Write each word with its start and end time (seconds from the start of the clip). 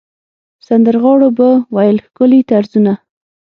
سندرغاړو 0.67 1.29
به 1.37 1.49
ویل 1.75 1.97
ښکلي 2.05 2.41
طرزونه. 2.51 2.93